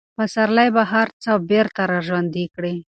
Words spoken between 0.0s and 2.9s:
پسرلی به هر څه بېرته راژوندي کړي.